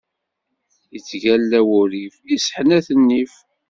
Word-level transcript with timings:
Ittgalla 0.97 1.59
wurif, 1.67 2.15
isseḥnat 2.35 2.87
nnif. 2.99 3.33